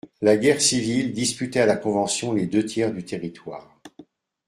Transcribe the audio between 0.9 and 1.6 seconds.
disputait